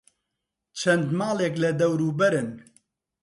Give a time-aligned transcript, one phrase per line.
[0.79, 2.49] چەند ماڵێک لە دەوروبەرن.